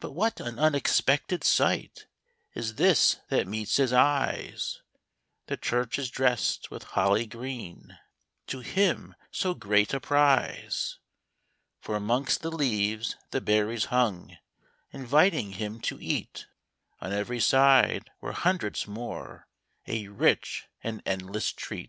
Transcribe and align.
But 0.00 0.12
what 0.12 0.40
an 0.40 0.58
unexpected 0.58 1.44
sight 1.44 2.06
Is 2.54 2.76
this 2.76 3.20
that 3.28 3.46
meets 3.46 3.76
his 3.76 3.92
eyes! 3.92 4.80
The 5.48 5.58
church 5.58 5.98
is 5.98 6.08
dressed 6.10 6.70
with 6.70 6.84
holly 6.96 7.26
green, 7.26 7.98
To 8.46 8.60
him 8.60 9.14
so 9.30 9.52
great 9.52 9.92
a 9.92 10.00
prize. 10.00 10.98
For 11.82 12.00
'mongst 12.00 12.40
the 12.40 12.50
leaves 12.50 13.16
the 13.32 13.42
berries 13.42 13.84
hung, 13.92 14.34
Inviting 14.92 15.52
him 15.52 15.78
to 15.82 16.00
eat; 16.00 16.46
On 17.02 17.12
every 17.12 17.38
side 17.40 18.08
were 18.22 18.32
hundreds 18.32 18.86
more,— 18.86 19.46
A 19.86 20.08
rich 20.08 20.68
and 20.82 21.02
endless 21.04 21.52
treat. 21.52 21.82